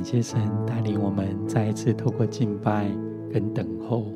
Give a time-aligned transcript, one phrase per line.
[0.00, 2.90] 平安，感谢神带领我们再一次透过敬拜
[3.30, 4.06] 跟等候，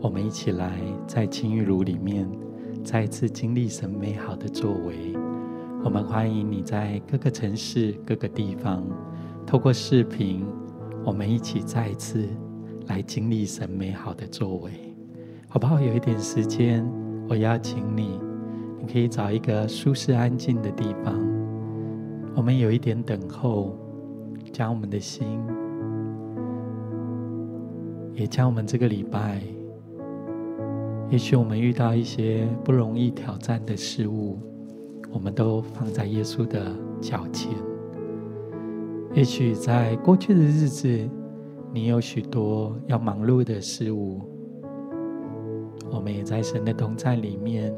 [0.00, 2.28] 我们一起来在青玉炉里面
[2.84, 5.16] 再一次经历神美好的作为。
[5.82, 8.84] 我们欢迎你在各个城市、各个地方，
[9.44, 10.46] 透过视频，
[11.04, 12.24] 我们一起再一次
[12.86, 14.70] 来经历神美好的作为，
[15.48, 15.80] 好不好？
[15.80, 16.88] 有一点时间，
[17.28, 18.20] 我邀请你，
[18.80, 21.14] 你可以找一个舒适安静的地方。
[22.36, 23.76] 我们有一点等候，
[24.56, 25.38] 将我们的心，
[28.14, 29.42] 也将我们这个礼拜，
[31.10, 34.38] 也许我们遇到一些不容易挑战的事物，
[35.12, 37.52] 我们都放在耶稣的脚前。
[39.12, 40.88] 也许在过去的日子，
[41.70, 44.22] 你有许多要忙碌的事物，
[45.90, 47.74] 我们也在神的同在里面，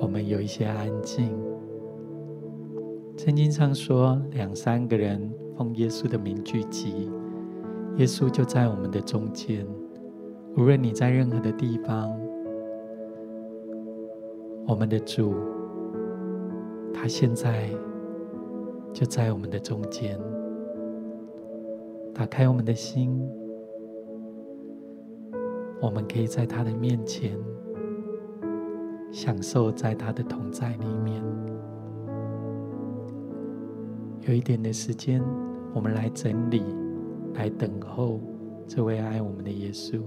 [0.00, 1.28] 我们有一些安静。
[3.18, 7.10] 圣经上说，两三个人奉耶稣的名聚集，
[7.96, 9.66] 耶稣就在我们的中间。
[10.56, 12.16] 无论你在任何的地方，
[14.68, 15.34] 我们的主，
[16.94, 17.68] 他现在
[18.92, 20.16] 就在我们的中间。
[22.14, 23.20] 打开我们的心，
[25.80, 27.36] 我们可以在他的面前
[29.10, 31.20] 享受在他的同在里面。
[34.20, 35.22] 有一点的时间，
[35.78, 36.60] 我们来整理，
[37.34, 38.20] 来等候
[38.66, 40.02] 这位爱我们的耶稣。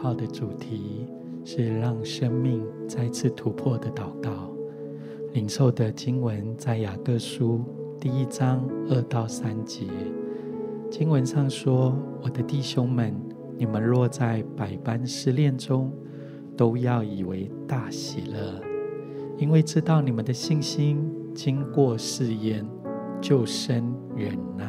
[0.00, 1.06] 泡的主题
[1.44, 4.50] 是让生命再次突破的祷告。
[5.34, 7.62] 领受的经文在雅各书
[8.00, 9.86] 第一章二到三节。
[10.90, 11.94] 经文上说
[12.24, 13.14] ：“我的弟兄们，
[13.58, 15.92] 你们若在百般试炼中，
[16.56, 18.60] 都要以为大喜乐，
[19.36, 22.66] 因为知道你们的信心经过试验，
[23.20, 24.66] 就生忍耐。”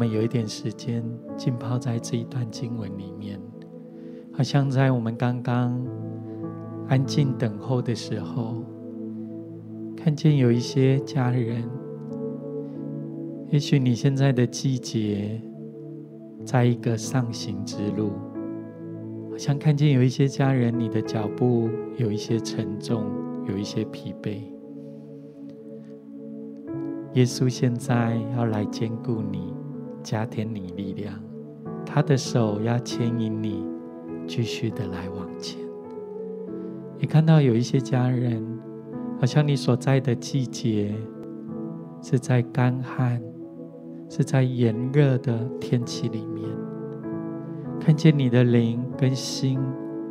[0.00, 1.04] 我们有一点时间
[1.36, 3.38] 浸泡在这一段经文里面，
[4.32, 5.78] 好像在我们刚刚
[6.88, 8.64] 安静等候的时候，
[9.94, 11.68] 看见有一些家人，
[13.50, 15.38] 也许你现在的季节
[16.46, 18.12] 在一个上行之路，
[19.30, 21.68] 好像看见有一些家人，你的脚步
[21.98, 23.04] 有一些沉重，
[23.46, 24.40] 有一些疲惫。
[27.12, 29.59] 耶稣现在要来兼顾你。
[30.02, 31.14] 加添你力量，
[31.84, 33.66] 他的手要牵引你，
[34.26, 35.60] 继续的来往前。
[36.98, 38.44] 你看到有一些家人，
[39.18, 40.94] 好像你所在的季节
[42.02, 43.22] 是在干旱，
[44.08, 46.44] 是在炎热的天气里面，
[47.80, 49.58] 看见你的灵跟心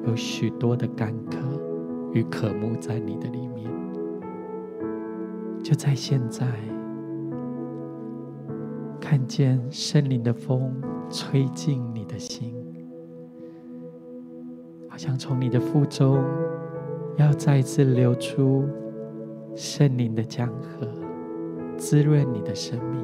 [0.05, 1.37] 有许多的干渴
[2.13, 3.69] 与渴慕在你的里面，
[5.63, 6.47] 就在现在。
[9.09, 10.71] 看见圣灵的风
[11.09, 12.53] 吹进你的心，
[14.87, 16.23] 好像从你的腹中
[17.17, 18.69] 要再次流出
[19.55, 20.87] 圣灵的江河，
[21.75, 23.01] 滋润你的生命。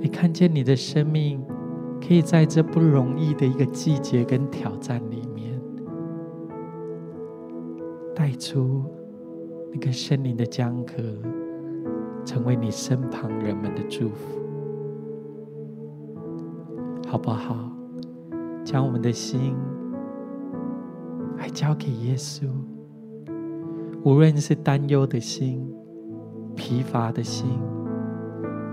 [0.00, 1.44] 也看见你的生命
[2.00, 5.60] 可以在这不容易的一个季节跟挑战里面，
[8.14, 8.84] 带出
[9.72, 11.02] 那个圣灵的江河，
[12.24, 14.38] 成为你身旁人们的祝福，
[17.12, 17.54] 好不好？
[18.64, 19.54] 将我们的心
[21.36, 22.46] 来交给耶稣，
[24.02, 25.62] 无论是担忧的心、
[26.56, 27.46] 疲乏的心、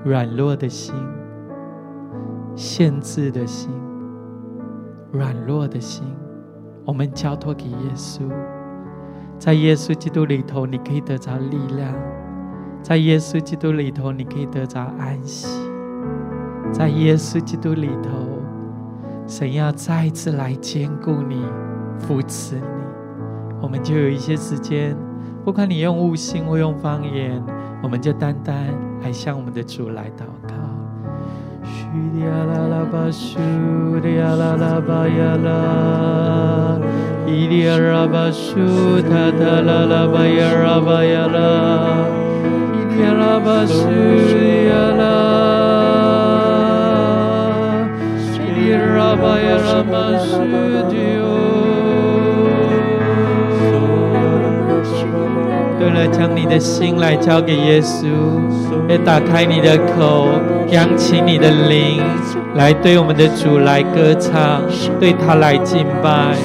[0.05, 0.95] 软弱的心、
[2.55, 3.69] 限制的心、
[5.11, 6.07] 软弱的心，
[6.85, 8.21] 我们交托给耶稣。
[9.37, 11.93] 在耶稣基督里头，你可以得着力量；
[12.81, 15.49] 在耶稣基督里头，你可以得着安息；
[16.71, 18.28] 在耶稣基督里头，
[19.29, 21.45] 神要再次来坚固你、
[21.99, 22.61] 扶持你。
[23.61, 24.97] 我们就有一些时间，
[25.45, 27.39] 不管你用悟性或用方言，
[27.83, 28.55] 我们就单单
[29.03, 30.55] 来向我们的主来祷告
[31.63, 31.85] 嘘
[32.25, 36.79] 啦啦啦吧嘘啦啦吧呀啦。
[37.27, 41.37] 伊利亚拉巴苏塔塔拉拉巴亚拉巴亚拉，
[42.73, 45.03] 伊利亚拉巴苏亚拉，
[55.79, 58.05] 对了，将你的心来交给耶稣，
[58.87, 60.27] 也打开你的口，
[60.69, 62.03] 扬起你的灵，
[62.55, 64.61] 来对我们的主来歌唱，
[64.99, 66.35] 对他来敬拜。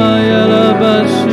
[0.00, 1.27] 亚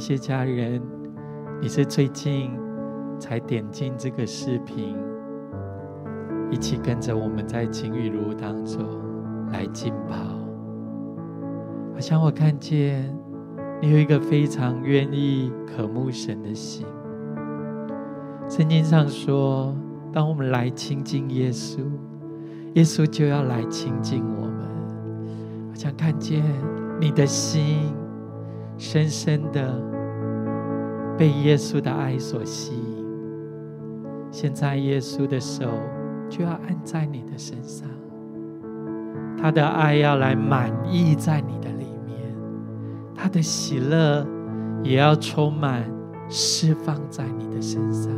[0.00, 0.80] 有一些家人，
[1.60, 2.50] 你是最近
[3.18, 4.96] 才点进这个视频，
[6.50, 8.82] 一起跟着我们在晴雨露当中
[9.52, 10.16] 来浸泡。
[11.92, 13.14] 好像我看见
[13.82, 16.86] 你有一个非常愿意渴慕神的心。
[18.48, 19.76] 圣经上说，
[20.14, 21.80] 当我们来亲近耶稣，
[22.72, 24.66] 耶稣就要来亲近我们。
[25.68, 26.42] 好像看见
[26.98, 27.94] 你的心。
[28.82, 29.78] 深深的
[31.20, 33.04] 被耶稣的爱所吸引，
[34.30, 35.66] 现在耶稣的手
[36.30, 37.86] 就要按在你的身上，
[39.36, 42.16] 他的爱要来满溢在你的里面，
[43.14, 44.26] 他的喜乐
[44.82, 45.84] 也要充满
[46.30, 48.10] 释放在你的身上。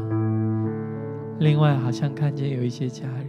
[1.41, 3.27] 另外，好像看见有一些家人，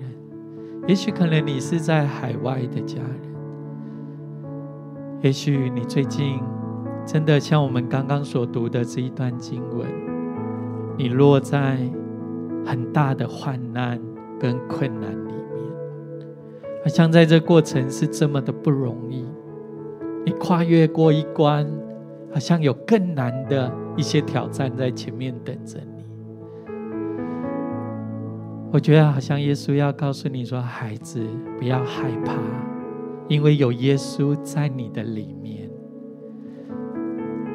[0.88, 3.20] 也许可能你是在海外的家人，
[5.24, 6.40] 也许你最近
[7.06, 9.88] 真的像我们刚刚所读的这一段经文，
[10.98, 11.78] 你落在
[12.66, 14.00] 很大的患难
[14.40, 16.26] 跟困难里面，
[16.84, 19.26] 好像在这过程是这么的不容易。
[20.26, 21.70] 你跨越过一关，
[22.32, 26.06] 好像有更难的一些挑战在前面等着你。
[28.72, 31.22] 我觉得好像耶稣要告诉你说：“孩子，
[31.60, 32.34] 不要害怕，
[33.28, 35.63] 因为有耶稣在你的里面。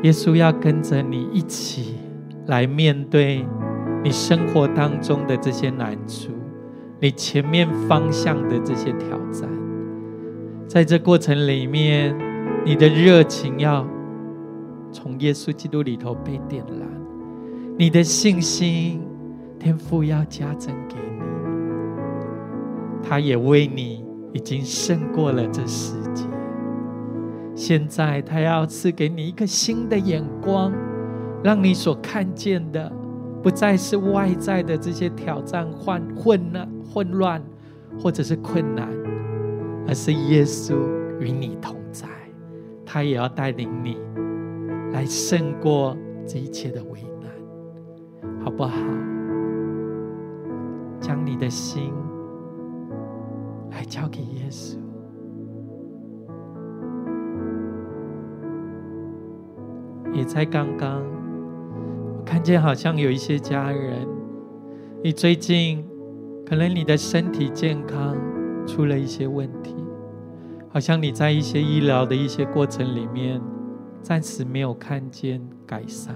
[0.03, 1.97] 耶稣要跟着你一起
[2.47, 3.45] 来面对
[4.03, 6.31] 你生活当中的这些难处，
[7.01, 9.49] 你前面方向的这些挑战，
[10.67, 12.17] 在这过程里面。”
[12.65, 13.87] 你的热情要
[14.93, 16.87] 从耶稣基督里头被点燃，
[17.79, 19.01] 你的信心，
[19.59, 21.23] 天父要加增给你。
[23.03, 25.95] 他也为你已经胜过了这世。
[27.59, 30.73] 现在他要赐给你一个新的眼光，
[31.43, 32.89] 让你所看见的
[33.43, 37.43] 不再是外在的这些挑战、混混乱、混乱
[37.99, 38.89] 或者是困难，
[39.89, 40.77] 而是耶稣
[41.19, 42.07] 与你同在。
[42.87, 43.99] 他也要带领你
[44.93, 48.79] 来胜过这一切的危难，好不好？
[51.01, 51.93] 将你的心
[53.73, 54.77] 来交给耶稣。
[60.13, 61.03] 也在刚刚，
[62.17, 64.07] 我看见好像有一些家人，
[65.03, 65.85] 你最近
[66.45, 68.17] 可能你的身体健康
[68.67, 69.75] 出了一些问题。
[70.71, 73.41] 好像你在一些医疗的一些过程里面，
[74.03, 76.15] 暂时没有看见改善。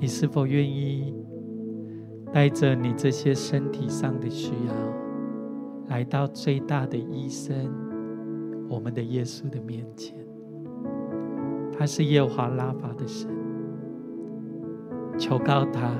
[0.00, 1.14] 你是否愿意
[2.32, 4.74] 带着你这些身体上的需要，
[5.88, 7.54] 来到最大的医生，
[8.68, 10.16] 我们的耶稣的面前？
[11.76, 13.30] 他是耶和华拉法的神，
[15.18, 15.90] 求告他。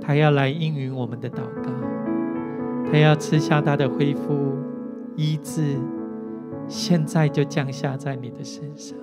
[0.00, 1.70] 他要来应允我们的祷告，
[2.90, 4.56] 他要赐下他的恢复
[5.14, 5.78] 医治，
[6.66, 8.96] 现在就降下在你的身上，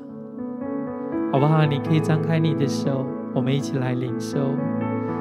[1.31, 1.65] 好不好？
[1.65, 4.39] 你可以张开你的手，我们一起来领受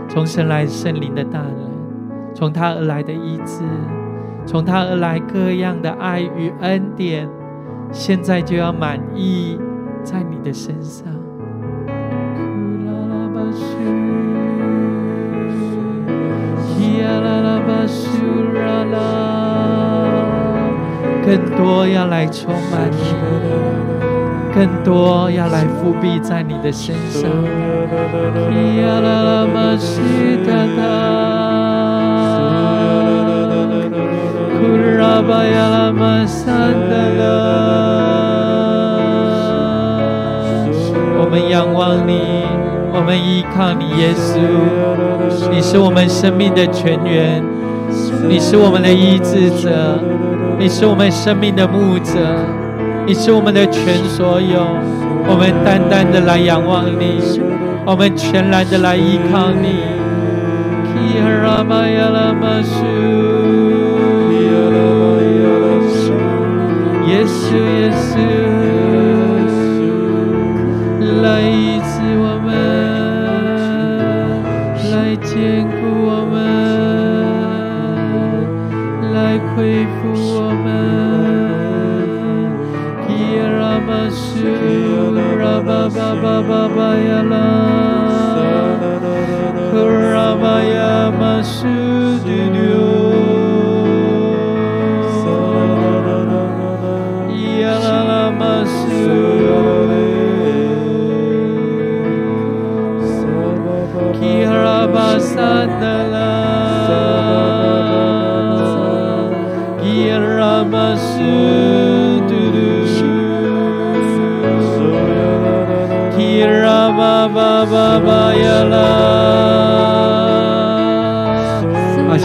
[0.09, 1.71] 从神来圣灵的大能，
[2.35, 3.63] 从他而来的医治，
[4.47, 7.29] 从他而来各样的爱与恩典，
[7.91, 9.59] 现在就要满意
[10.05, 11.05] 在你的身上。
[21.25, 23.15] 更多要来充满你，
[24.55, 27.29] 更多要来覆庇在你的身上。
[41.19, 42.45] 我们仰望你，
[42.93, 44.39] 我们依靠你，耶稣，
[45.51, 47.43] 你是我们生命的泉源，
[48.29, 49.99] 你是我们的医治者。
[50.59, 52.17] 你是我们生命的牧者，
[53.07, 54.67] 你是我们的全所有，
[55.29, 57.21] 我们单单的来仰望你，
[57.85, 59.85] 我们全然的来依靠你。
[67.25, 68.15] 稣，耶稣，
[71.23, 72.49] 来医治我们，
[74.93, 75.33] 来坚
[75.65, 75.77] 固
[76.09, 76.35] 我们，
[79.15, 79.17] 来
[79.55, 79.97] 恢复。
[85.67, 87.35] 巴巴巴巴巴呀啦，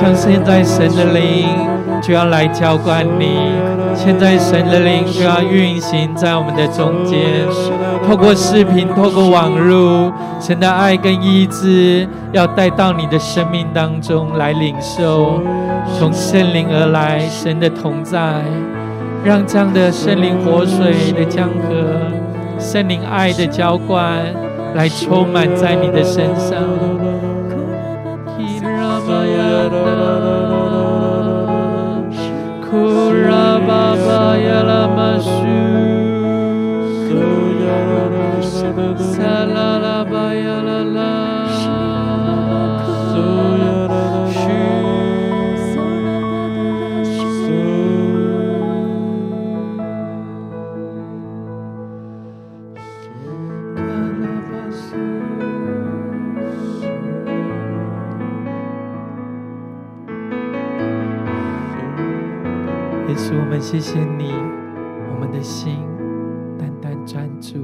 [0.02, 1.48] 像现在神的灵
[2.02, 3.38] 就要来浇灌你，
[3.94, 7.20] 现在神的灵就要运行在我们的中间，
[8.08, 15.40] 透过视频，透过网络，神的爱跟医治要带到你的生命当中来领受，
[16.00, 18.42] 从圣灵而来，神的同在，
[19.24, 21.86] 让这样的圣灵活水的江河，
[22.58, 24.02] 圣灵爱的浇灌。
[24.74, 26.58] 来充满在你的身上。
[63.12, 64.32] 耶稣，我们谢谢你，
[65.12, 65.86] 我们的心
[66.58, 67.58] 单单专注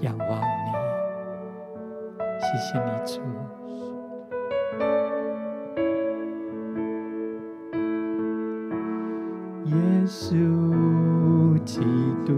[0.00, 0.68] 仰望你。
[2.38, 3.22] 谢谢你，主。
[9.64, 11.80] 耶稣基
[12.26, 12.34] 督，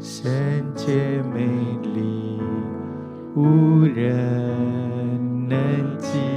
[0.00, 0.28] 圣
[0.74, 1.46] 洁美
[1.94, 2.42] 丽，
[3.36, 6.33] 无人能及。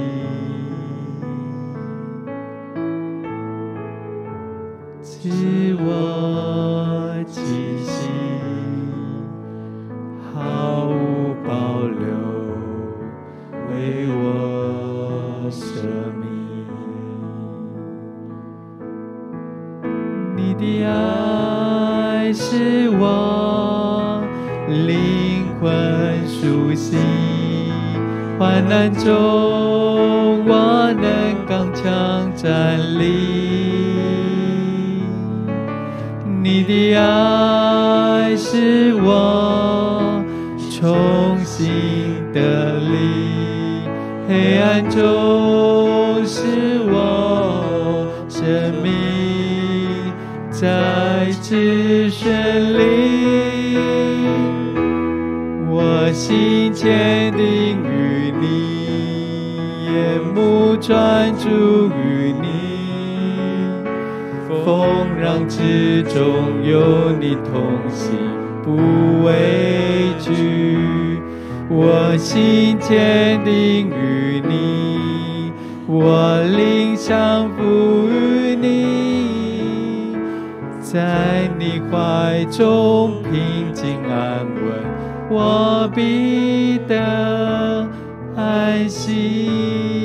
[80.90, 84.82] 在你怀中平静安稳，
[85.28, 87.86] 我比得
[88.34, 89.97] 安心。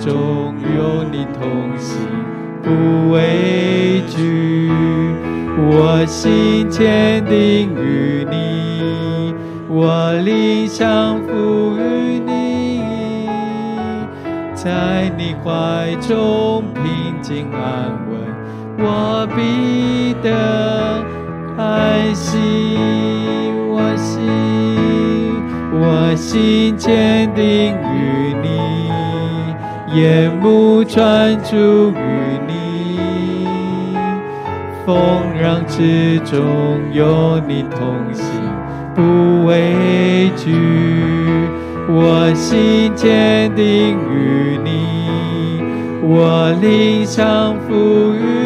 [0.00, 1.98] 中有你同行，
[2.62, 4.70] 不畏惧。
[5.72, 9.34] 我心坚定于你，
[9.68, 12.80] 我灵降服于你，
[14.54, 18.12] 在你怀中平静安稳。
[18.78, 21.04] 我必得
[21.58, 22.38] 安息，
[23.68, 24.18] 我心，
[25.74, 27.89] 我心坚定于，
[29.92, 31.94] 眼目专注于
[32.46, 32.98] 你，
[34.86, 34.94] 风
[35.42, 36.38] 浪之中
[36.92, 38.24] 有你同行，
[38.94, 40.54] 不畏惧，
[41.88, 43.64] 我心坚定
[44.08, 45.60] 于你，
[46.02, 48.40] 我灵降服于。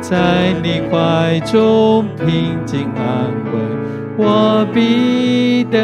[0.00, 3.54] 在你怀中平静安稳，
[4.16, 5.78] 我必得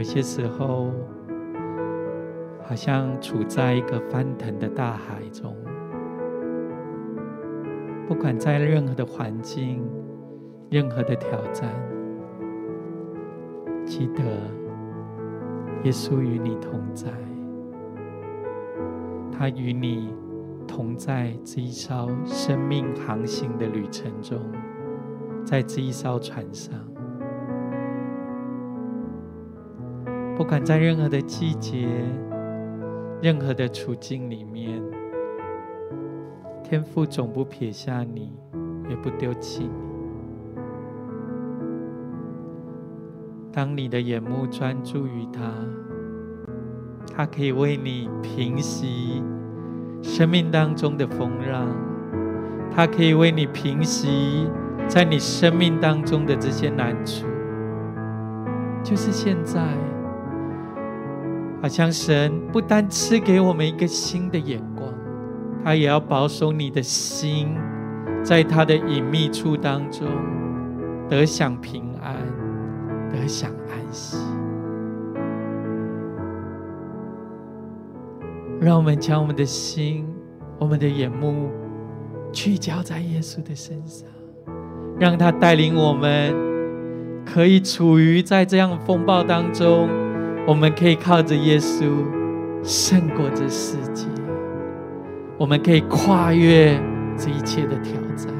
[0.00, 0.90] 有些时候
[2.64, 5.54] 好像处在一个翻腾的大海中。
[8.08, 9.86] 不管在任何的环境、
[10.70, 11.68] 任何的挑战，
[13.84, 14.22] 记得
[15.84, 17.10] 耶稣与你同在，
[19.30, 20.14] 他与你。
[20.66, 24.38] 同在这一艘生命航行的旅程中，
[25.44, 26.78] 在这一艘船上，
[30.40, 31.86] 不管在任何的季节、
[33.20, 34.82] 任何的处境里面，
[36.64, 38.32] 天父总不撇下你，
[38.88, 39.70] 也不丢弃你。
[43.52, 45.52] 当你的眼目专注于他，
[47.14, 49.22] 他可以为你平息。
[50.00, 51.68] 生命当中的风浪，
[52.74, 54.48] 它可以为你平息
[54.88, 57.26] 在你生命当中的这些难处。
[58.82, 59.60] 就是现在，
[61.62, 64.88] 好像神不单赐给我们一个新的眼光，
[65.62, 67.48] 他也要保守你的心，
[68.24, 70.06] 在他的隐秘处当中
[71.08, 72.16] 得享平安，
[73.10, 74.16] 得享安息。
[78.58, 80.06] 让我们将我们的心、
[80.58, 81.50] 我们的眼目
[82.32, 84.08] 聚焦在耶稣的身上，
[84.98, 86.34] 让他带领我们，
[87.24, 89.88] 可以处于在这样风暴当中，
[90.50, 91.84] 我们可以靠着耶稣
[92.64, 94.04] 胜过这世界，
[95.38, 96.76] 我们可以跨越
[97.16, 98.34] 这一切的挑战。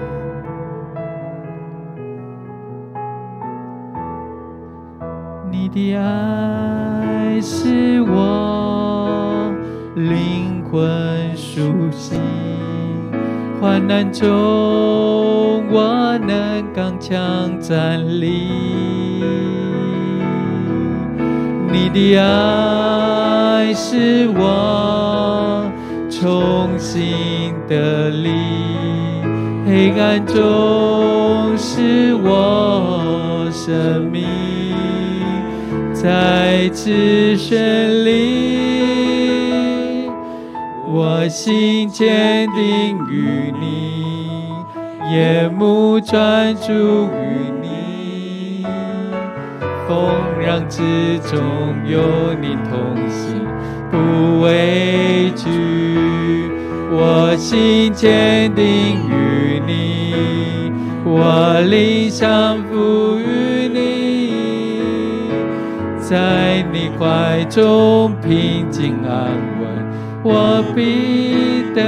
[5.52, 9.54] 你的爱是我。
[9.94, 11.60] 灵魂苏
[11.92, 12.20] 醒，
[13.60, 14.28] 患难中
[15.70, 18.89] 我能刚强站立。
[21.92, 25.70] 的爱是我
[26.08, 28.30] 重新的力，
[29.66, 34.24] 黑暗中使我生命
[35.92, 38.10] 再次绚丽。
[40.92, 44.52] 我心坚定于你，
[45.12, 47.49] 眼目专注于你，
[49.90, 50.14] 风
[50.46, 51.40] 浪之中
[51.84, 53.44] 有你同行，
[53.90, 55.48] 不畏惧。
[56.92, 60.72] 我心坚定于你，
[61.04, 65.28] 我灵降服于你，
[65.98, 69.66] 在你怀中平静安稳。
[70.22, 71.82] 我必得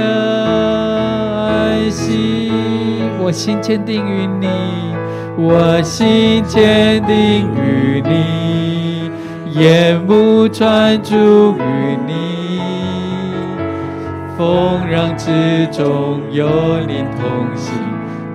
[1.47, 2.51] 安息，
[3.23, 4.47] 我心坚定于你，
[5.35, 9.09] 我心坚定于你，
[9.59, 11.15] 眼目专注
[11.57, 12.61] 于你，
[14.37, 16.47] 风浪之中有
[16.87, 17.73] 你同行，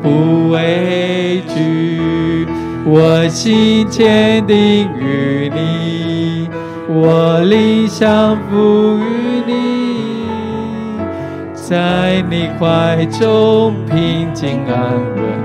[0.03, 2.47] 不畏惧，
[2.85, 6.51] 我心坚定于你，
[6.89, 9.55] 我灵降服于你。
[11.55, 15.38] 在你怀中平静安稳，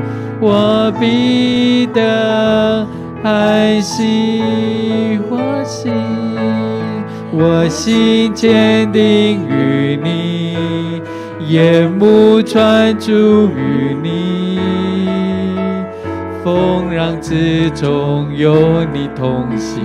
[0.46, 2.86] 我必得
[3.24, 4.42] 安息。
[5.30, 5.94] 我心，
[7.32, 11.02] 我心坚定于你，
[11.48, 14.60] 眼目专注于你，
[16.44, 19.82] 风浪之中有你同行，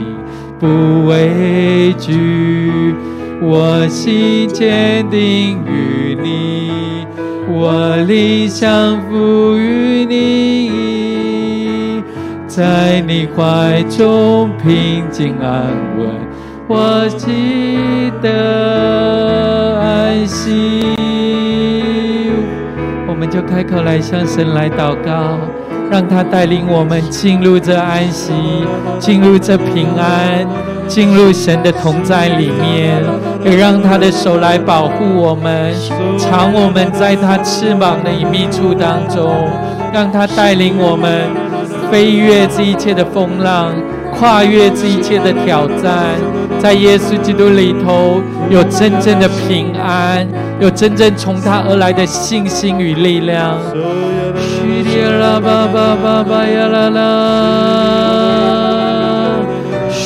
[0.59, 0.67] 不
[1.07, 2.97] 畏惧。
[3.41, 6.28] 我心坚定于你，
[7.61, 10.71] 我理想赋予你，
[12.47, 15.65] 在你怀中平静安
[15.99, 16.09] 稳，
[16.69, 20.85] 我记得安息。
[23.09, 25.41] 我们就开口来向神来祷告，
[25.91, 28.33] 让他带领我们进入这安息，
[29.01, 30.47] 进入这平安。
[30.89, 33.05] 进入神的同在里面，
[33.45, 35.73] 也让他的手来保护我们，
[36.17, 39.47] 藏我们在他翅膀的隐秘处当中，
[39.93, 41.29] 让他带领我们
[41.91, 43.73] 飞越这一切的风浪，
[44.19, 46.17] 跨越这一切的挑战，
[46.59, 50.27] 在耶稣基督里头有真正的平安，
[50.59, 53.57] 有真正从他而来的信心与力量。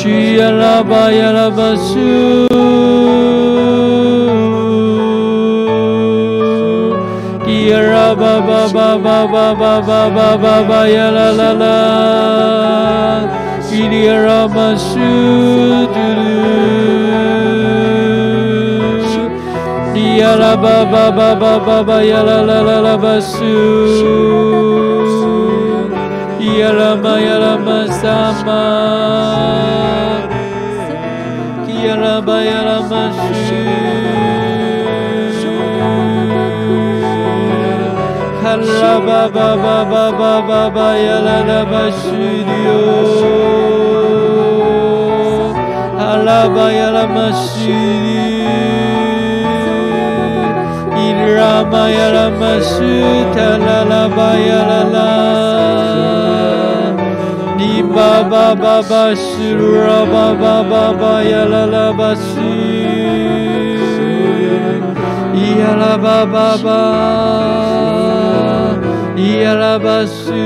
[0.02, 2.50] Shiyalabayalabasu.
[7.46, 11.78] Yara ba ba ba ba ba ba ba ba ba ba ya la la la.
[13.70, 15.14] Yara masu
[15.94, 16.50] dulu.
[20.18, 24.91] Yara ba ba ba ba ba ba ya la la la ba basu.
[26.52, 28.62] Kiyarama yarama sama.
[31.66, 33.04] Kiyarama yarama
[33.44, 33.62] şu
[38.44, 43.08] Haraba baba baba baba yalana başlıyor.
[45.98, 48.12] Haraba yarama şu
[51.36, 55.51] Rama Yarama Sutta La La Ba Yarala.
[58.02, 62.54] ba ba ba ba sura ba ba ba ba ya la la ba si
[65.58, 66.80] ya la ba ba ba
[69.42, 70.42] ya la ba su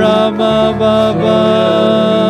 [0.00, 2.25] ra ba ba ba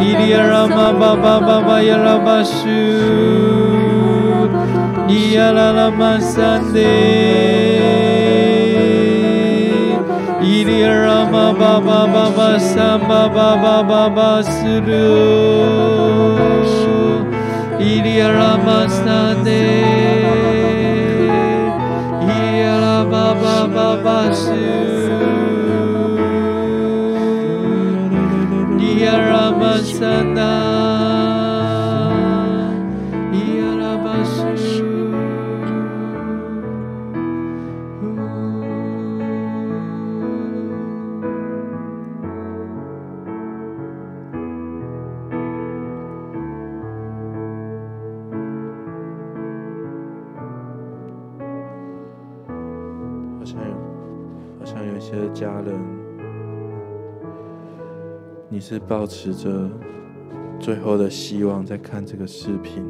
[0.00, 2.82] Idiarama Baba Baba Yalabasu
[5.34, 6.94] Yalala Masande
[10.42, 12.58] Iri Rama Baba Baba
[13.08, 15.10] Baba Baba Suru
[17.80, 19.62] Iri Rama Sande
[22.62, 24.93] Yala Baba Baba Suru
[29.82, 30.73] sana
[58.54, 59.68] 你是抱持着
[60.60, 62.84] 最后的希望在看这个视频，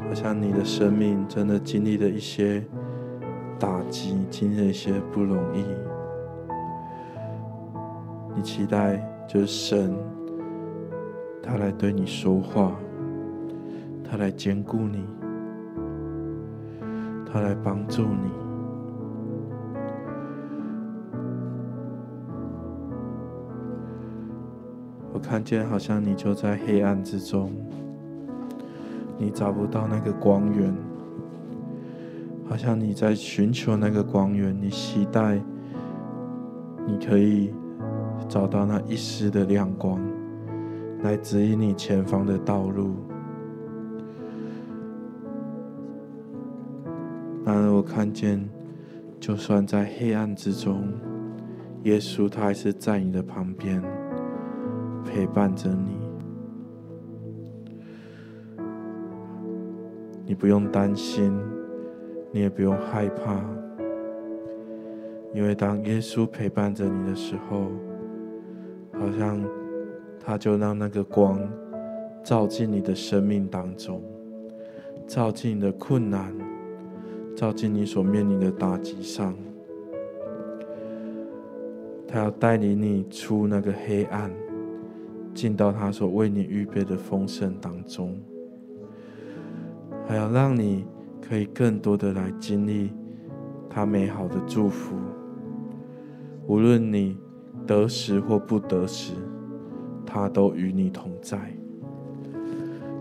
[0.00, 2.64] 好像你的生命真的经历了一些
[3.60, 5.64] 打击，经历了一些不容易。
[8.34, 9.94] 你期待就是神，
[11.40, 12.76] 他来对你说话，
[14.02, 15.04] 他来坚固你，
[17.24, 18.41] 他来帮助你。
[25.12, 27.52] 我看见好像你就在黑暗之中，
[29.18, 30.74] 你找不到那个光源，
[32.48, 35.38] 好像你在寻求那个光源，你期待
[36.86, 37.52] 你可以
[38.26, 40.00] 找到那一丝的亮光，
[41.02, 42.96] 来指引你前方的道路。
[47.44, 48.48] 然而，我看见，
[49.20, 50.90] 就算在黑暗之中，
[51.82, 53.82] 耶稣他还是在你的旁边。
[55.04, 55.98] 陪伴着你，
[60.26, 61.32] 你不用担心，
[62.30, 63.44] 你也不用害怕，
[65.34, 67.70] 因为当耶稣陪伴着你的时候，
[68.92, 69.44] 好像
[70.18, 71.38] 他就让那个光
[72.24, 74.00] 照进你的生命当中，
[75.06, 76.34] 照进你的困难，
[77.36, 79.34] 照进你所面临的打击上，
[82.08, 84.30] 他要带领你出那个黑暗。
[85.34, 88.18] 进到他所为你预备的丰盛当中，
[90.06, 90.84] 还要让你
[91.26, 92.92] 可以更多的来经历
[93.68, 94.96] 他美好的祝福。
[96.46, 97.16] 无论你
[97.66, 99.14] 得时或不得时，
[100.04, 101.38] 他都与你同在。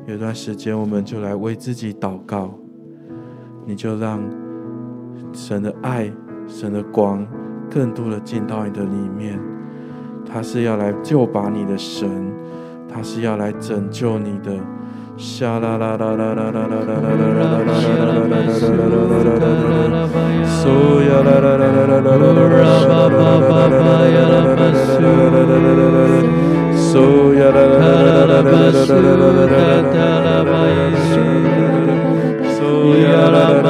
[0.07, 2.53] 有段时间，我们就来为自己祷告，
[3.65, 4.21] 你就让
[5.33, 6.11] 神的爱、
[6.47, 7.27] 神的光
[7.69, 9.39] 更多的进到你的里面。
[10.33, 12.09] 他是要来救拔你的神，
[12.93, 14.51] 他是要来拯救你的。
[15.17, 18.23] 沙啦啦啦啦啦啦啦啦啦啦啦啦啦啦啦
[18.71, 19.35] 啦啦
[19.91, 20.61] 啦，苏
[21.03, 26.15] 呀啦啦啦啦啦啦啦啦啦啦啦呀啦啦啦啦啦，
[26.73, 30.55] 苏呀啦啦啦啦啦啦啦啦啦啦，
[32.55, 32.59] 苏
[32.97, 33.69] 呀啦啦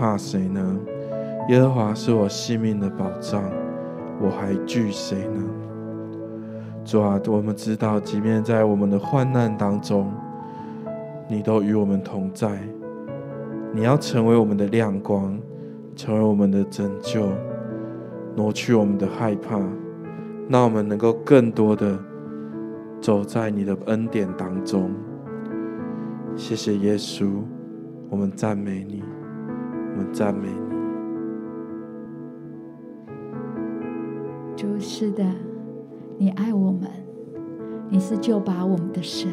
[0.00, 0.78] 怕谁呢？
[1.50, 3.44] 耶和华是我性命的保障，
[4.18, 5.44] 我还惧谁呢？
[6.86, 10.10] 主啊，我们知道，即便在我们的患难当中，
[11.28, 12.48] 你都与我们同在。
[13.74, 15.38] 你要成为我们的亮光，
[15.94, 17.28] 成为我们的拯救，
[18.34, 19.60] 挪去我们的害怕，
[20.48, 21.98] 让我们能够更多的
[23.02, 24.90] 走在你的恩典当中。
[26.34, 27.28] 谢谢耶稣，
[28.08, 29.04] 我们赞美你，
[30.00, 30.70] 们赞美你。
[34.56, 35.24] 主是的，
[36.18, 36.88] 你爱我们，
[37.88, 39.30] 你是救拔我们的神。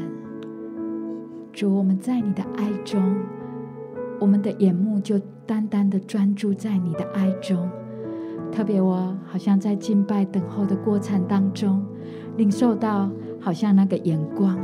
[1.54, 3.02] 主，我们在你的爱中，
[4.20, 7.70] 我们的眼目就单单的专注在你的爱中。
[8.52, 11.86] 特别我好像在敬拜等候的过程当中，
[12.38, 14.58] 领受到好像那个眼光。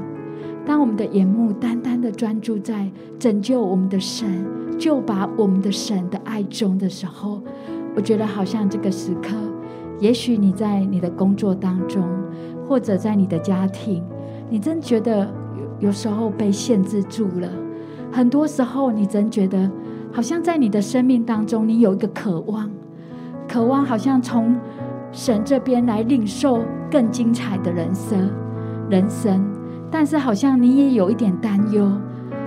[0.66, 4.46] 当我们的眼目单单的专注在拯救我们的神、
[4.80, 7.42] 就把我们的神的爱中的时候，
[7.96, 9.36] 我觉得好像这个时刻，
[10.00, 12.04] 也许你在你的工作当中，
[12.68, 14.02] 或者在你的家庭，
[14.50, 15.32] 你真觉得
[15.80, 17.50] 有有时候被限制住了。
[18.12, 19.70] 很多时候，你真觉得
[20.12, 22.70] 好像在你的生命当中，你有一个渴望，
[23.48, 24.56] 渴望好像从
[25.12, 28.32] 神这边来领受更精彩的人生，
[28.90, 29.44] 人生。
[29.94, 31.88] 但是好像你也有一点担忧，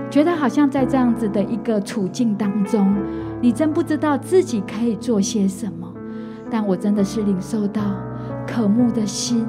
[0.09, 2.93] 觉得好像在这样子的一个处境当中，
[3.39, 5.87] 你真不知道自己可以做些什么。
[6.51, 7.81] 但我真的是领受到
[8.45, 9.45] 渴慕的心，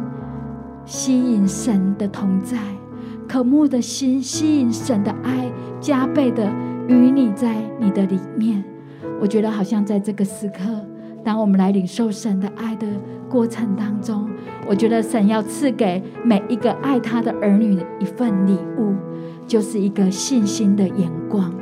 [0.85, 2.57] 吸引神的同在；
[3.29, 6.49] 渴慕的心，吸引神的爱，加倍的
[6.87, 8.63] 与你在你的里面。
[9.21, 10.63] 我觉得好像在这个时刻，
[11.29, 12.87] 当我们来领受神的爱的
[13.29, 14.27] 过程当中。
[14.67, 18.95] 我觉得神要赐给每一个爱他的儿女的一份礼物，
[19.47, 21.53] 就是一个信心的眼光。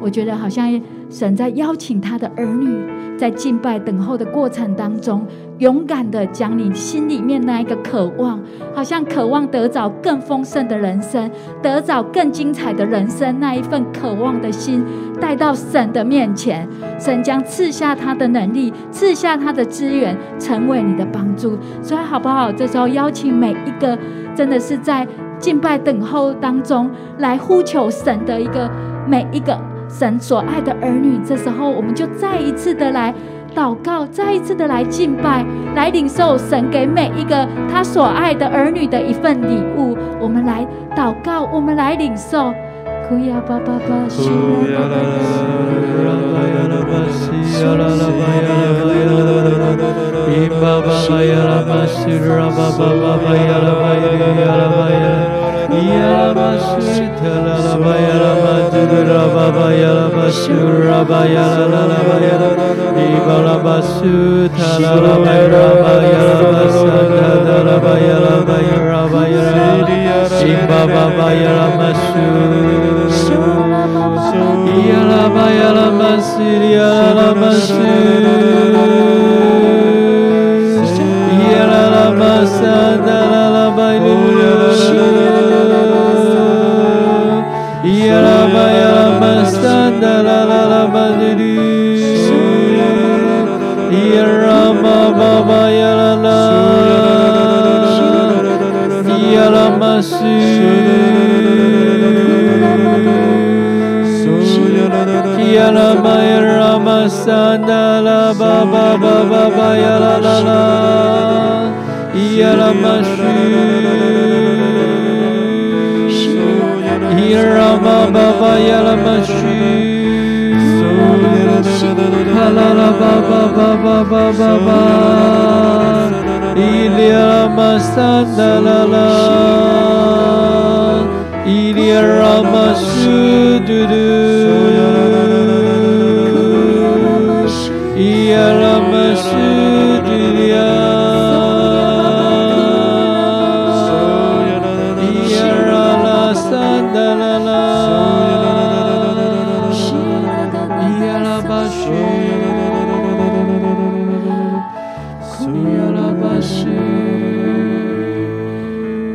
[0.00, 0.72] 我觉得好像
[1.10, 2.72] 神在邀请他的儿女，
[3.18, 5.26] 在敬拜等候的过程当中。
[5.58, 8.40] 勇敢的将你心里面那一个渴望，
[8.72, 11.30] 好像渴望得着更丰盛的人生，
[11.60, 14.82] 得着更精彩的人生，那一份渴望的心
[15.20, 16.66] 带到神的面前，
[16.98, 21.58] 神将赐下他的能力，赐下他的资源，成为你的帮助。
[21.82, 22.50] 所以好不好？
[22.50, 23.98] 这时候邀请每一个
[24.34, 25.06] 真的是在
[25.38, 28.70] 敬拜等候当中来呼求神的一个
[29.06, 29.60] 每一个
[29.90, 33.12] 神所爱的儿女，这时候我们就再一次的来。
[33.52, 39.98] 祷告，再一次的来敬拜，来领受神给每一个他所爱的儿女的一份礼物。
[40.20, 40.64] 我们来
[40.96, 42.54] 祷告，我们来领受。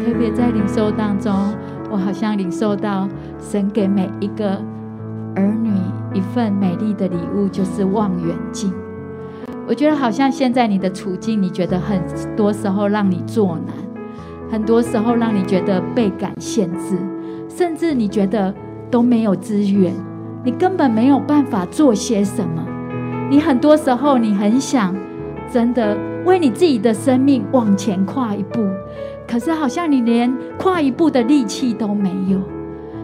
[0.06, 1.34] 特别在领受当中，
[1.91, 3.08] 我好像领受到
[3.39, 4.62] 神给每一个
[5.36, 5.72] 儿女
[6.14, 8.72] 一份美丽的礼物，就是望远镜。
[9.68, 12.00] 我觉得好像现在你的处境，你觉得很
[12.36, 13.76] 多时候让你作难，
[14.52, 16.98] 很多时候让你觉得倍感限制，
[17.50, 18.54] 甚至你觉得
[18.91, 19.93] 都没有资源，
[20.43, 22.64] 你根本没有办法做些什么。
[23.30, 24.96] 你很多时候你很想
[25.52, 28.68] 真的为你自己的生命往前跨一步，
[29.28, 32.40] 可是好像你连跨一步的力气都没有。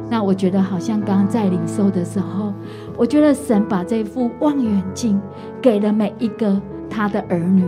[0.09, 2.51] 那我觉得好像刚刚在领受的时候，
[2.97, 5.21] 我觉得神把这副望远镜
[5.61, 6.59] 给了每一个
[6.89, 7.63] 他的儿女，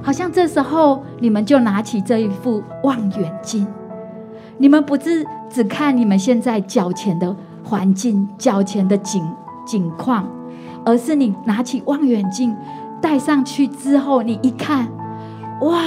[0.00, 3.66] 好像这时候你们就拿起这一副望远镜，
[4.58, 7.34] 你们不是只看你们现在脚前的
[7.64, 9.26] 环境、脚前的景
[9.66, 10.28] 景况，
[10.84, 12.54] 而是你拿起望远镜
[13.00, 14.88] 戴上去之后，你一看，
[15.60, 15.80] 哇，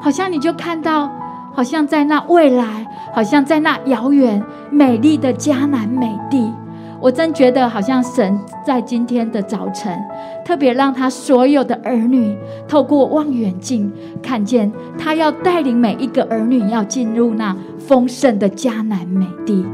[0.00, 1.10] 好像你就看到。
[1.50, 6.52] 好像在那未来，好像在那遥远美丽的迦南美地，
[7.00, 10.00] 我真觉得好像神在今天的早晨，
[10.44, 19.66] 特别让他所有的儿女透过望远镜看见，他要带领每一个儿女要进入那丰盛的迦南美地。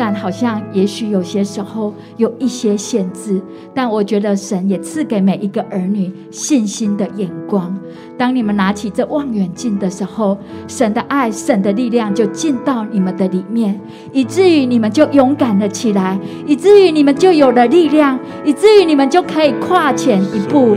[0.00, 3.38] 但好像也许有些时候有一些限制，
[3.74, 7.78] 但我觉得神也赐给每一个儿女信心的眼光。
[8.20, 10.36] 当你们拿起这望远镜的时候，
[10.68, 13.80] 神的爱、神的力量就进到你们的里面，
[14.12, 20.76] 以至于你们就勇敢了起来，以至于你们就有了力量，以至于你们就可以跨前一步。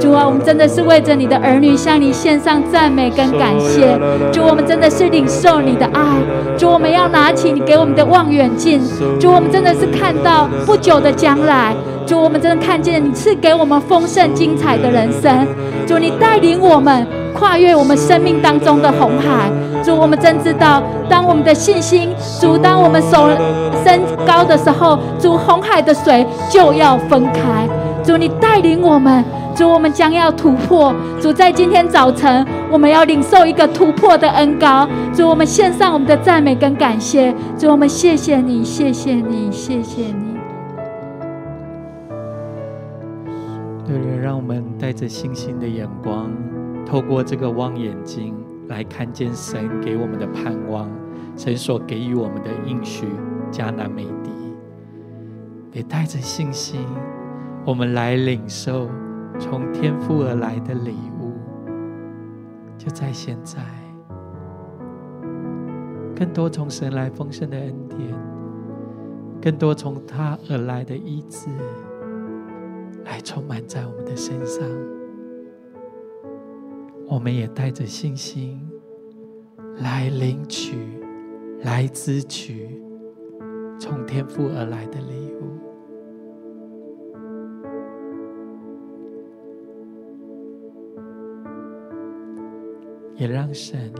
[0.00, 3.94] 主啊，我们真的是为着你的儿女向你献上赞美跟感谢。
[4.32, 6.16] 主，我们真的是领受你的爱。
[6.56, 8.80] 主，我们要拿起你给我们的望远镜。
[9.20, 11.76] 主，我们真的是看到不久的将来。
[12.08, 15.46] 主，我们真的看见你赐给我们丰盛精彩的人生。
[15.86, 19.50] 主，你带领我们跨越我们生命当中的红海。
[19.84, 22.08] 主，我们真知道，当我们的信心，
[22.40, 23.28] 主，当我们手
[23.84, 27.68] 升高的时候，主，红海的水就要分开。
[28.02, 29.22] 主，你带领我们，
[29.54, 30.94] 主，我们将要突破。
[31.20, 34.88] 主，在今天早晨，我们要领受一个突破的恩膏。
[35.14, 37.34] 主，我们献上我们的赞美跟感谢。
[37.58, 40.37] 主，我们谢谢你，谢谢你，谢谢你。
[44.18, 46.30] 让我们带着信心的眼光，
[46.84, 48.34] 透过这个望远镜
[48.68, 50.90] 来看见神给我们的盼望，
[51.36, 53.06] 神所给予我们的应许
[53.50, 54.30] 迦南美地。
[55.72, 56.80] 也带着信心，
[57.64, 58.88] 我们来领受
[59.38, 61.32] 从天父而来的礼物，
[62.76, 63.60] 就在现在，
[66.16, 67.98] 更多从神来丰盛的恩典，
[69.40, 71.48] 更多从他而来的医治。
[73.08, 74.62] 来充满在我们的身上，
[77.08, 78.60] 我们也带着信心
[79.78, 80.76] 来领取、
[81.62, 82.78] 来支取
[83.80, 85.58] 从天父而来的礼物，
[93.16, 93.90] 也让神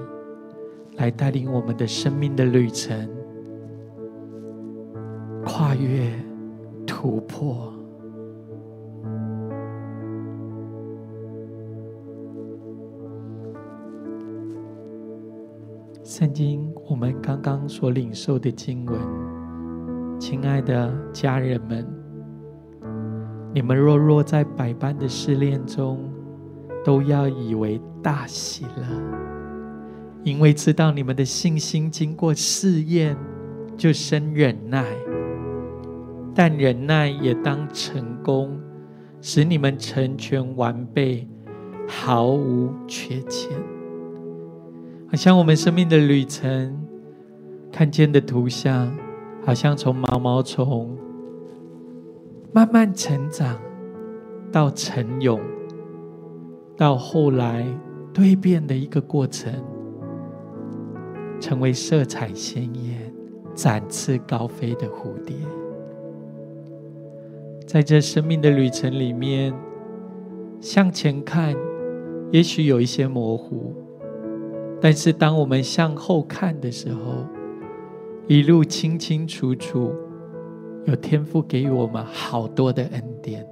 [0.97, 3.09] 来带领我们的生命的旅程，
[5.47, 6.13] 跨越、
[6.87, 7.73] 突破。
[16.09, 18.99] 圣经，我们刚刚所领受的经文，
[20.19, 21.87] 亲爱的家人们，
[23.53, 26.11] 你们若落在百般的试炼中，
[26.83, 28.89] 都要以为大喜了，
[30.25, 33.15] 因为知道你们的信心经过试验，
[33.77, 34.87] 就生忍耐。
[36.35, 38.59] 但忍耐也当成功，
[39.21, 41.29] 使你们成全完备，
[41.87, 43.51] 毫无缺欠。
[45.11, 46.79] 好像我们生命的旅程，
[47.73, 48.95] 看见的图像，
[49.43, 50.95] 好像从毛毛虫
[52.53, 53.59] 慢慢成长，
[54.53, 55.41] 到成蛹，
[56.77, 57.65] 到后来
[58.13, 59.51] 蜕变的一个过程，
[61.41, 63.11] 成为色彩鲜艳、
[63.55, 65.35] 展翅高飞的蝴蝶。
[67.67, 69.55] 在这生命的旅程里面，
[70.61, 71.57] 向前看，
[72.31, 73.73] 也许有一些模糊。
[74.81, 77.27] 但是，当我们向后看的时候，
[78.29, 79.93] 一路清清楚楚，
[80.85, 83.45] 有天父给予我们好多的恩典，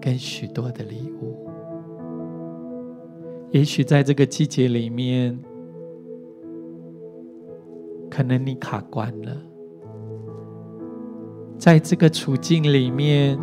[0.00, 1.36] 跟许多的礼物。
[3.50, 5.38] 也许在这个季节里面，
[8.10, 9.36] 可能你卡关了，
[11.58, 13.38] 在这个处境里面，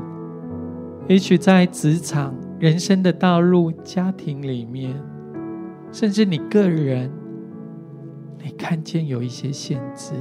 [1.07, 4.95] 也许在职场、人生的道路、家庭里面，
[5.91, 7.11] 甚至你个人，
[8.41, 10.13] 你看见有一些限制，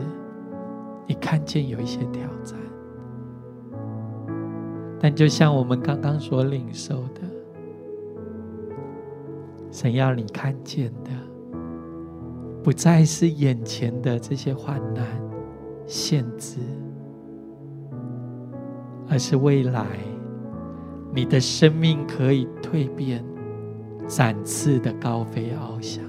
[1.06, 2.58] 你看见有一些挑战。
[5.00, 7.20] 但就像我们刚刚所领受的，
[9.70, 11.10] 神要你看见的，
[12.64, 15.06] 不再是眼前的这些患难、
[15.86, 16.58] 限制，
[19.08, 19.86] 而是未来。
[21.14, 23.24] 你的生命可以蜕变、
[24.06, 26.04] 展翅的高飞翱翔，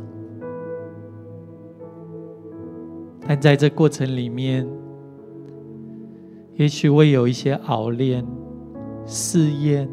[3.29, 4.67] 但在这过程里面，
[6.55, 8.25] 也许会有一些熬炼、
[9.05, 9.87] 试验、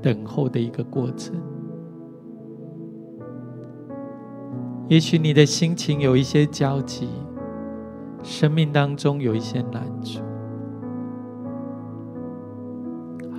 [0.00, 1.34] 等候的一个过程。
[4.86, 7.08] 也许你的心情有一些焦急，
[8.22, 10.22] 生命当中有一些难处，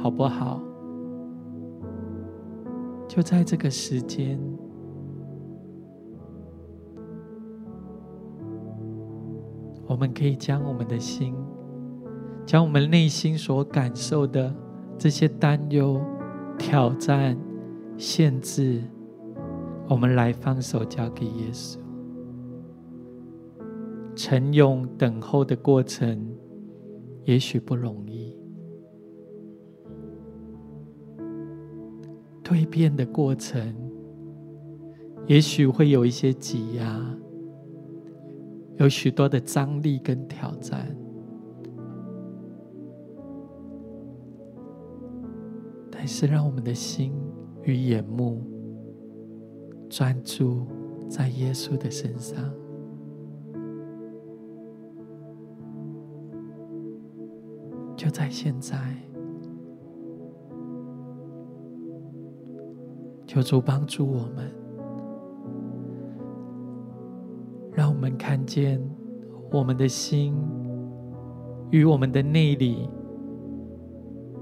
[0.04, 0.62] 好不好？
[3.08, 4.38] 就在这个时间，
[9.88, 11.34] 我们可以将我们的心，
[12.46, 14.54] 将我们内心所感受的
[14.98, 16.02] 这些担忧、
[16.58, 17.38] 挑战、
[17.98, 18.84] 限制，
[19.88, 21.78] 我们来放手交给耶稣。
[24.16, 26.20] 承用等候的过程，
[27.24, 28.36] 也许不容易。
[32.44, 33.76] 蜕变的过程，
[35.28, 37.18] 也许会有一些挤压，
[38.78, 40.96] 有许多的张力跟挑战，
[45.92, 47.12] 但是让我们的心
[47.64, 48.42] 与眼目
[49.90, 50.68] 专注
[51.10, 52.38] 在耶稣的身上，
[57.96, 58.96] 就在现在。
[63.26, 64.50] 求主帮助我们，
[67.78, 68.82] 让我们看见
[69.52, 70.34] 我们的心
[71.70, 72.90] 与我们的内里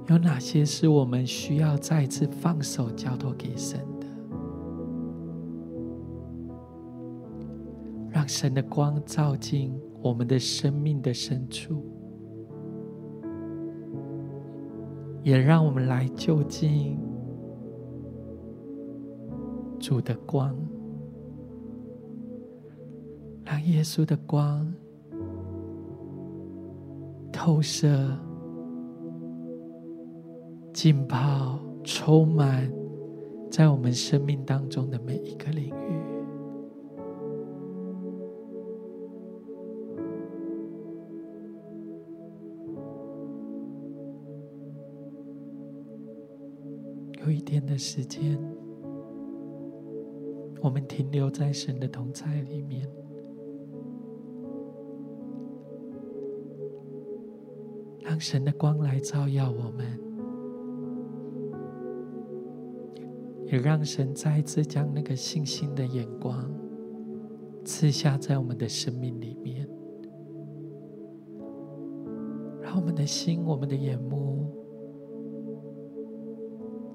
[0.07, 4.07] 有哪些是我们需要再次放手交托给神的，
[8.09, 11.83] 让神的光照进我们的生命的深处，
[15.23, 16.97] 也让我们来就近。
[19.77, 20.55] 主的光，
[23.45, 24.73] 让耶稣的光
[27.31, 27.87] 透射、
[30.73, 32.71] 浸泡、充满
[33.51, 35.73] 在我们生命当中的每一个领域。
[47.23, 48.65] 有一天的时间。
[50.65, 52.89] 我们停留在神的同在里面，
[58.15, 59.85] 让神的光来照耀我们，
[63.47, 66.49] 也让神再一次将那个信心的眼光
[67.65, 69.67] 刺下在我们的生命里面，
[72.61, 74.49] 让我们的心、我们的眼目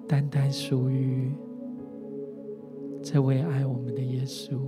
[0.08, 1.30] 单单属于。
[3.02, 4.58] 这位爱我们的耶稣。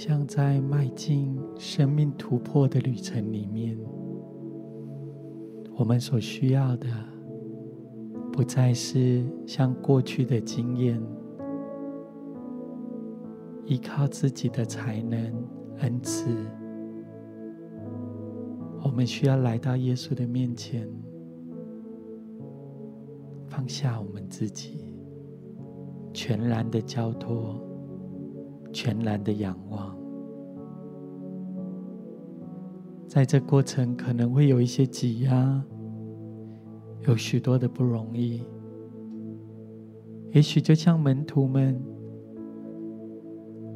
[0.00, 3.76] 像在迈进生命突破的旅程里面，
[5.74, 6.86] 我们所需要的，
[8.32, 11.02] 不再是像过去的经验，
[13.64, 15.34] 依靠自己的才能、
[15.78, 16.30] 恩赐。
[18.84, 20.88] 我们需要来到耶稣的面前，
[23.48, 24.94] 放下我们自己，
[26.14, 27.67] 全然的交托。
[28.80, 29.92] 全然的仰望，
[33.08, 35.64] 在这过程可能会有一些挤压，
[37.00, 38.44] 有许多的不容易。
[40.30, 41.82] 也许就像门徒们，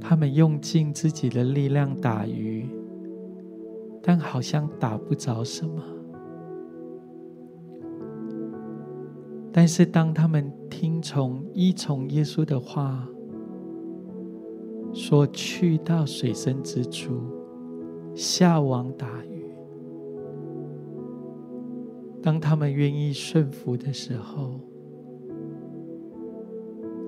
[0.01, 2.71] 他们用尽自己的力量打鱼，
[4.01, 5.83] 但好像打不着什么。
[9.53, 13.09] 但是当他们听从、依从耶稣的话，
[14.93, 17.21] 说去到水深之处，
[18.15, 19.45] 下网打鱼。
[22.23, 24.61] 当他们愿意顺服的时候，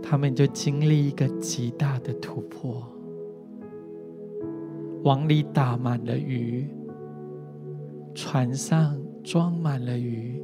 [0.03, 2.83] 他们就经历一个极大的突破。
[5.03, 6.67] 网里打满了鱼，
[8.15, 10.43] 船上装满了鱼，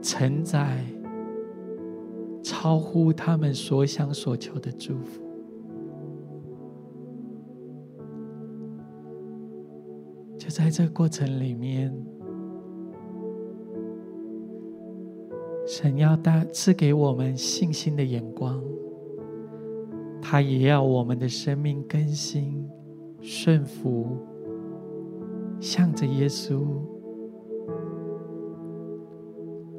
[0.00, 0.82] 承载
[2.42, 5.25] 超乎他们所想所求的祝福。
[10.56, 11.94] 在这过程里面，
[15.66, 18.64] 神要带赐给我们信心的眼光，
[20.22, 22.66] 他也要我们的生命更新、
[23.20, 24.16] 顺服，
[25.60, 26.64] 向着耶稣，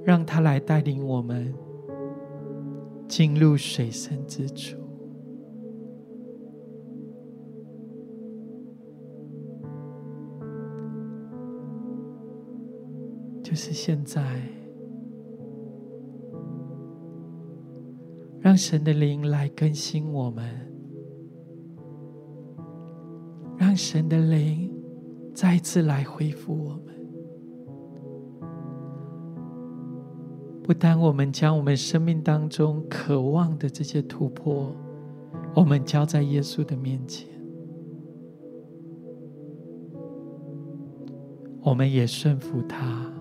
[0.03, 1.51] 让他来带领我们
[3.07, 4.77] 进入水深之处。
[13.57, 14.21] 是现在，
[18.39, 20.45] 让神的灵来更新我们，
[23.57, 24.71] 让神的灵
[25.33, 26.95] 再次来恢复我们。
[30.63, 34.71] 不单我们将我们生命当中渴望的这些突破，
[35.55, 37.27] 我们交在耶稣的面前，
[41.61, 43.16] 我们也顺服他。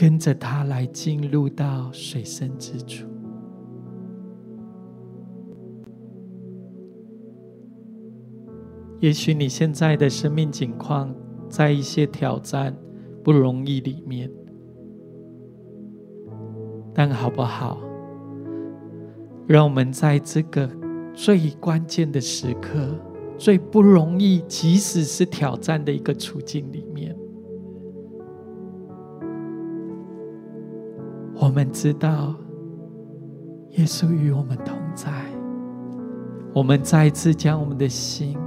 [0.00, 3.06] 跟着他来进入到水深之处。
[8.98, 11.14] 也许你现在的生命境况
[11.50, 12.74] 在一些挑战、
[13.22, 14.32] 不容易里面，
[16.94, 17.78] 但好不好？
[19.46, 20.66] 让我们在这个
[21.12, 22.98] 最关键的时刻、
[23.36, 27.14] 最不容易，即使是挑战的一个处境里面。
[31.50, 32.32] 我们知道，
[33.70, 35.10] 耶稣与我们同在。
[36.54, 38.38] 我们再一次将我们的心、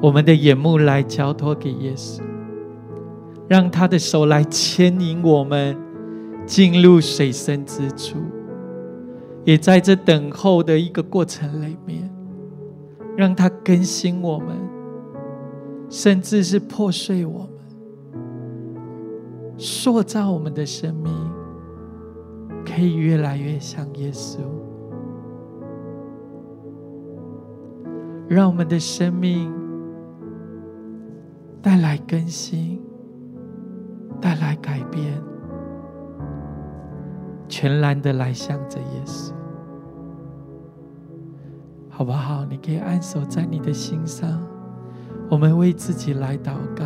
[0.00, 2.22] 我们的眼目来交托给耶稣，
[3.46, 5.76] 让他的手来牵引我们
[6.46, 8.16] 进入水深之处。
[9.44, 12.10] 也在这等候的一个过程里面，
[13.18, 14.56] 让他更新我们，
[15.90, 18.18] 甚至是破碎我们，
[19.58, 21.12] 塑造我们的生命。
[22.64, 24.38] 可以越来越像耶稣，
[28.26, 29.52] 让我们的生命
[31.62, 32.80] 带来更新，
[34.20, 35.22] 带来改变，
[37.48, 39.32] 全然的来向着耶稣，
[41.88, 42.44] 好不好？
[42.46, 44.42] 你可以按守在你的心上，
[45.30, 46.84] 我们为自己来祷告，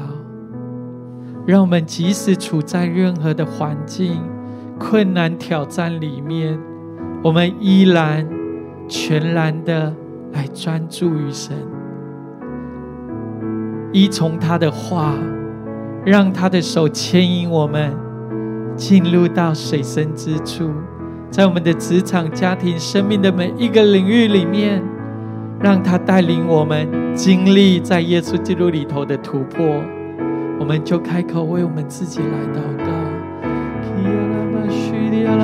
[1.46, 4.20] 让我们即使处在任何的环境。
[4.78, 6.58] 困难挑战里面，
[7.22, 8.26] 我们依然
[8.88, 9.92] 全然的
[10.32, 11.56] 来专注于神，
[13.92, 15.14] 依从他的话，
[16.04, 17.92] 让他的手牵引我们
[18.76, 20.70] 进入到水深之处，
[21.30, 24.82] 在我们的职场、家庭、生命的每一个领域里面，
[25.60, 29.82] 让他带领我们经历在耶稣基督里头的突破，
[30.60, 32.97] 我们就开口为我们自己来祷告。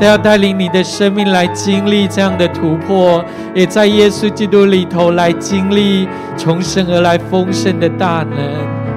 [0.00, 3.24] 他要带领你的生命来经历这样的突破，
[3.54, 8.38] 也在耶稣基督里头来经历重生而来丰盛的大能。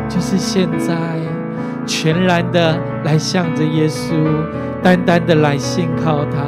[0.10, 0.95] 就是现在，
[1.86, 4.14] 全然的来向着耶稣，
[4.82, 6.45] 单单的来信靠他，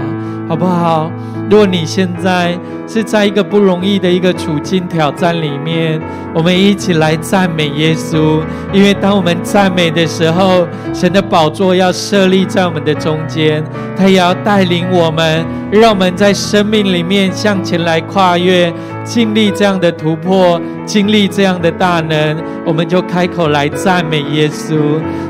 [0.47, 1.11] 好不好？
[1.49, 5.99] 若你现在是在一个不容易的一个处境挑战里面，
[6.33, 8.41] 我们一起来赞美耶稣，
[8.71, 13.63] 因为当我们赞美的时候，神的宝座要设立在我们的中间，
[13.97, 18.71] 他也要带领我们，让我们在生命里面向前来跨越，
[19.03, 24.77] 经历这样的突破，经历这样的大能，我们就开口来赞美耶稣。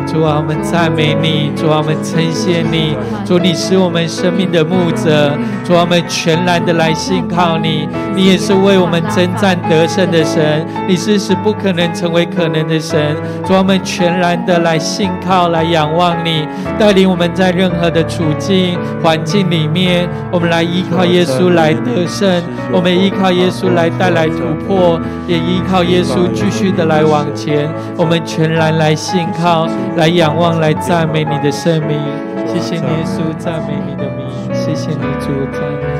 [0.08, 5.30] 主啊，我们赞美你；主啊，我们称谢你；主，你是我们生命的牧者；
[5.64, 6.04] 主啊，我们。
[6.10, 13.16] 全然的来信靠你，你也是为我们征战得胜的神，你是使不可能成为可能的神。
[13.46, 16.48] 主，我们全然的来信靠，来仰望你，
[16.80, 22.28] 带领我们在任何的处境环境里面，我们来依靠耶稣来得胜，
[22.74, 27.70] 我们依靠耶稣来带来突破，也依靠耶稣继续的来往前。
[27.96, 32.00] 我们全然来信靠，来仰望，来赞美你的圣名。
[32.48, 34.28] 谢谢耶稣，赞美你的名。
[34.54, 35.99] 谢谢你主，赞美你。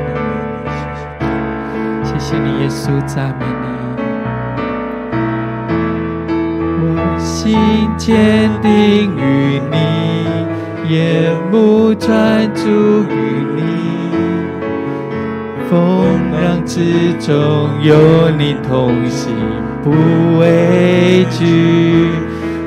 [2.20, 3.64] 谢谢你耶稣，赞美你。
[6.82, 6.84] 我
[7.18, 7.56] 心
[7.96, 8.70] 坚定
[9.16, 9.74] 于你，
[10.94, 12.60] 眼目专注
[13.04, 13.14] 于
[13.56, 13.58] 你。
[15.70, 15.78] 风
[16.30, 19.32] 浪之中有你同行，
[19.82, 19.90] 不
[20.38, 22.10] 畏惧。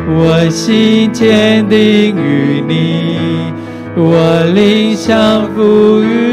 [0.10, 1.78] 我心坚定
[2.18, 3.54] 于你。
[3.96, 6.33] 我灵降服于你，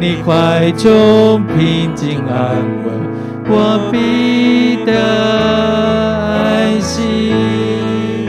[0.00, 2.90] 你怀中平静安稳，
[3.50, 4.92] 我必得
[6.32, 8.24] 安息。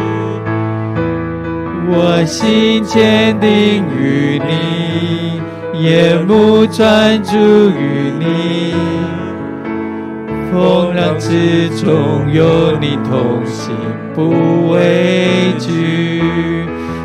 [1.88, 5.42] 我心坚定于你，
[5.82, 8.76] 眼目专注于你，
[10.52, 13.74] 风浪之中有你同行，
[14.14, 16.22] 不畏惧。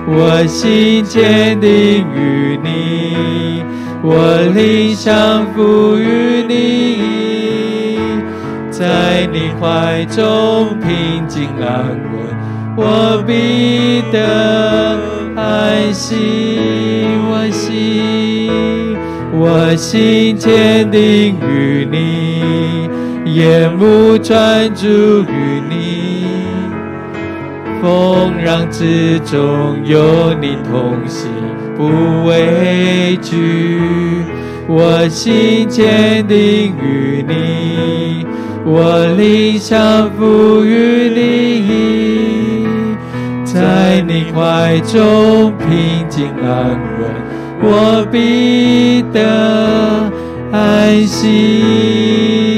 [0.08, 1.70] 我心坚定
[2.16, 2.66] 于你，
[4.09, 7.98] 我灵降服于你，
[8.70, 12.14] 在你怀中平静安稳，
[12.76, 14.96] 我必得
[15.34, 16.14] 安息。
[17.28, 18.96] 我心，
[19.32, 22.88] 我心坚定于你，
[23.34, 26.26] 眼目专注于你。
[27.82, 31.28] 风浪之中有你同行，
[31.77, 34.24] 不畏惧。
[34.68, 38.27] 我心坚定于你，
[38.64, 42.66] 我灵降服于你，
[43.45, 47.09] 在你怀中平静安稳，
[47.62, 49.22] 我必得
[50.51, 52.55] 安息。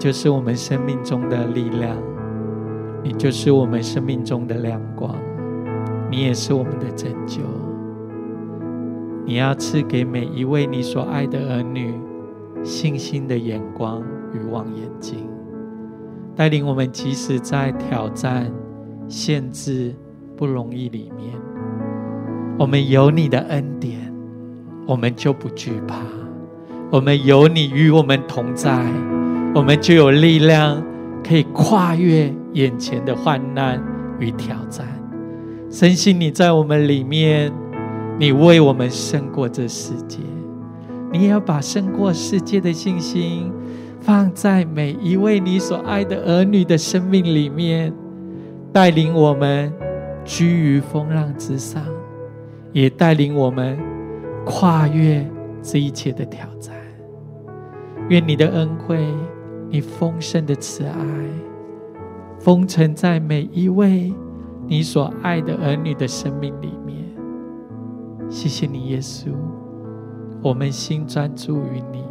[0.00, 1.94] 就是我们生命中的力量，
[3.04, 5.14] 你就是我们生命中的亮光，
[6.10, 7.42] 你也是我们的拯救。
[9.26, 11.92] 你要赐给每一位你所爱的儿女
[12.64, 15.18] 信心的眼光与望远镜，
[16.34, 18.50] 带领我们即使在挑战、
[19.06, 19.94] 限制、
[20.34, 21.34] 不容易里面，
[22.58, 24.10] 我们有你的恩典，
[24.86, 25.98] 我们就不惧怕；
[26.90, 28.82] 我们有你与我们同在。
[29.52, 30.80] 我们就有力量，
[31.26, 33.82] 可以跨越眼前的患难
[34.20, 34.86] 与挑战。
[35.68, 37.52] 深信你在我们里面，
[38.16, 40.18] 你为我们胜过这世界。
[41.12, 43.52] 你也要把胜过世界的信心
[44.00, 47.92] 放在每一位你所爱的儿女的生命里面，
[48.72, 49.72] 带领我们
[50.24, 51.82] 居于风浪之上，
[52.72, 53.76] 也带领我们
[54.44, 55.28] 跨越
[55.60, 56.72] 这一切的挑战。
[58.08, 59.04] 愿你的恩惠，
[59.70, 60.98] 你丰盛的慈爱，
[62.40, 64.12] 封存在每一位
[64.66, 66.98] 你所爱的儿女的生命里面。
[68.28, 69.32] 谢谢你，耶稣。
[70.42, 72.02] 我们心专注于你，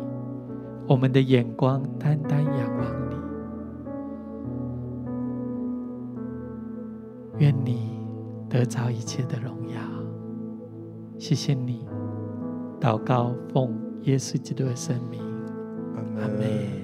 [0.88, 3.16] 我们的眼光单单仰望你。
[7.40, 7.90] 愿你
[8.48, 9.82] 得着一切的荣耀。
[11.18, 11.86] 谢谢你，
[12.80, 15.20] 祷告奉耶稣基督的圣名。
[16.18, 16.79] 阿门。